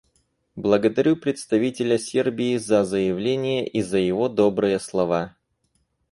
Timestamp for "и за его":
3.67-4.29